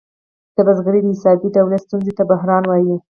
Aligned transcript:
د 0.55 0.57
بزګرۍ 0.67 1.01
د 1.03 1.07
اضافي 1.13 1.47
تولید 1.55 1.81
ستونزې 1.85 2.11
ته 2.17 2.23
بحران 2.31 2.63
وايي 2.67 2.95